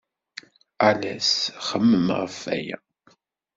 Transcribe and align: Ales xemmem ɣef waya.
Ales 0.89 1.29
xemmem 1.67 2.07
ɣef 2.19 2.35
waya. 2.45 2.77